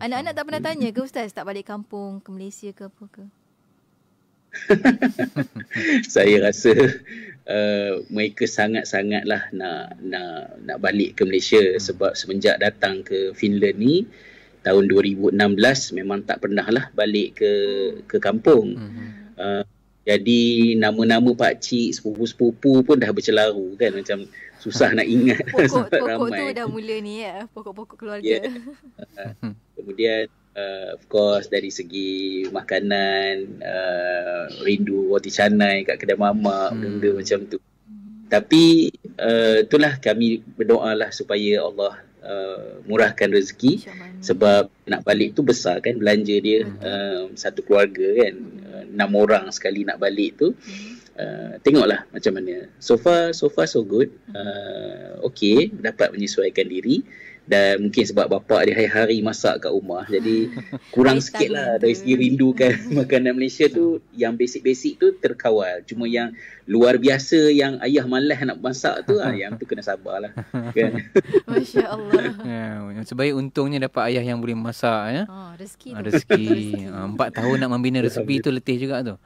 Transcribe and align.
Anak-anak 0.00 0.32
tak 0.32 0.44
pernah 0.48 0.62
tanya 0.62 0.88
ke 0.88 1.00
Ustaz 1.04 1.34
tak 1.36 1.44
balik 1.44 1.68
kampung 1.68 2.22
ke 2.22 2.28
Malaysia 2.32 2.70
ke 2.72 2.88
apa 2.88 3.04
ke? 3.10 3.24
saya 6.12 6.44
rasa 6.44 6.72
uh, 7.48 8.04
mereka 8.12 8.44
sangat-sangatlah 8.44 9.48
nak 9.56 9.96
nak 10.04 10.60
nak 10.60 10.76
balik 10.76 11.16
ke 11.16 11.24
Malaysia 11.24 11.60
sebab 11.80 12.12
semenjak 12.12 12.60
datang 12.60 13.00
ke 13.00 13.32
Finland 13.32 13.80
ni 13.80 14.04
tahun 14.60 14.92
2016 14.92 15.40
memang 15.96 16.20
tak 16.22 16.44
pernah 16.44 16.68
lah 16.68 16.92
balik 16.92 17.40
ke 17.40 17.52
ke 18.06 18.16
kampung. 18.20 18.76
Uh, 19.40 19.64
jadi 20.02 20.74
nama-nama 20.82 21.30
pak 21.30 21.62
cik, 21.62 21.94
sepupu-sepupu 21.94 22.82
pun 22.82 22.98
dah 22.98 23.14
bercelaru 23.14 23.78
kan 23.78 23.94
macam 23.94 24.26
susah 24.58 24.94
nak 24.94 25.06
ingat 25.06 25.42
pokok, 25.50 25.90
pokok 26.02 26.28
tu 26.34 26.44
dah 26.54 26.66
mula 26.66 26.96
ni 26.98 27.22
ya, 27.22 27.46
pokok-pokok 27.54 27.96
keluarga. 27.98 28.26
Yeah. 28.26 28.50
Kemudian 29.82 30.30
uh, 30.54 30.94
of 30.96 31.02
course 31.10 31.50
dari 31.50 31.74
segi 31.74 32.46
makanan 32.48 33.60
uh, 33.60 34.44
rindu 34.62 35.10
roti 35.10 35.34
canai 35.34 35.82
kat 35.82 35.98
kedai 35.98 36.16
mamak 36.16 36.70
hmm. 36.72 36.80
benda 36.80 37.10
macam 37.18 37.38
tu. 37.50 37.58
Tapi 38.30 38.88
uh, 39.20 39.60
itulah 39.60 40.00
kami 40.00 40.40
berdoa 40.56 40.96
lah 40.96 41.10
supaya 41.12 41.60
Allah 41.60 42.00
uh, 42.24 42.80
murahkan 42.88 43.28
rezeki. 43.28 43.84
Sebab 44.22 44.70
nak 44.88 45.02
balik 45.02 45.34
tu 45.34 45.42
besar 45.44 45.82
kan 45.82 45.98
belanja 45.98 46.38
dia 46.40 46.64
hmm. 46.64 46.78
uh, 46.80 47.22
satu 47.36 47.60
keluarga 47.66 48.24
kan. 48.24 48.34
Uh, 48.64 48.82
enam 48.88 49.10
orang 49.18 49.50
sekali 49.52 49.84
nak 49.84 50.00
balik 50.00 50.40
tu. 50.40 50.54
Uh, 51.12 51.60
tengoklah 51.60 52.08
macam 52.08 52.40
mana. 52.40 52.72
So 52.80 52.96
far 52.96 53.36
so 53.36 53.52
far 53.52 53.68
so 53.68 53.84
good. 53.84 54.08
Uh, 54.32 55.20
okay 55.28 55.68
dapat 55.68 56.08
menyesuaikan 56.08 56.72
diri 56.72 57.04
dan 57.42 57.82
mungkin 57.82 58.06
sebab 58.06 58.30
bapa 58.30 58.62
dia 58.62 58.78
hari-hari 58.78 59.18
masak 59.18 59.66
kat 59.66 59.72
rumah. 59.74 60.06
Jadi 60.06 60.50
kurang 60.94 61.18
sikit 61.18 61.50
lah 61.50 61.74
dari 61.76 61.98
segi 61.98 62.14
rindukan 62.14 62.70
makanan 63.02 63.34
Malaysia 63.34 63.66
tu. 63.66 63.98
Yang 64.14 64.46
basic-basic 64.46 64.92
tu 65.02 65.08
terkawal. 65.18 65.82
Cuma 65.82 66.06
yang 66.06 66.30
luar 66.70 67.02
biasa 67.02 67.50
yang 67.50 67.82
ayah 67.82 68.06
malas 68.06 68.38
nak 68.46 68.62
masak 68.62 69.02
tu 69.04 69.18
ah 69.18 69.34
yang 69.34 69.58
tu 69.58 69.66
kena 69.66 69.82
sabar 69.82 70.22
lah. 70.22 70.32
Kan? 70.70 71.02
Masya 71.50 71.84
Allah 71.90 72.22
ya, 72.46 73.02
sebaik 73.02 73.34
untungnya 73.34 73.82
dapat 73.82 74.14
ayah 74.14 74.22
yang 74.22 74.38
boleh 74.38 74.54
masak 74.54 75.02
ya. 75.10 75.22
Oh, 75.26 75.50
rezeki 75.58 75.90
tu. 75.90 76.02
rezeki. 76.06 76.46
Ah, 76.92 77.08
empat 77.08 77.32
tahun 77.32 77.56
nak 77.64 77.70
membina 77.72 78.04
rezeki 78.04 78.44
tu 78.44 78.52
letih 78.52 78.76
juga 78.76 79.00
tu 79.00 79.16